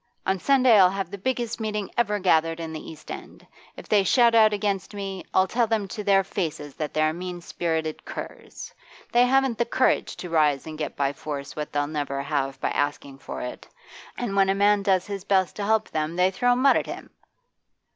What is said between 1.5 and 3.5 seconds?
meeting ever gathered in the East End.